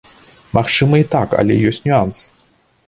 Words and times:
Магчыма 0.57 0.95
і 1.03 1.07
так, 1.13 1.37
але 1.43 1.61
ёсць 1.73 1.83
нюанс. 1.87 2.17